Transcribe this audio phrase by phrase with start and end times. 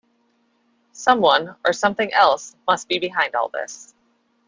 [0.93, 3.93] Someone, or something else must be behind all this.